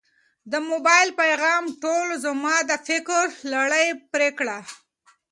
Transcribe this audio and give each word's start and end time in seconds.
د 0.51 0.53
موبایل 0.69 1.09
د 1.11 1.15
پیغام 1.23 1.63
ټون 1.81 2.05
زما 2.25 2.55
د 2.69 2.71
فکر 2.87 3.23
لړۍ 3.53 3.87
پرې 4.11 4.29
کړه. 4.39 4.57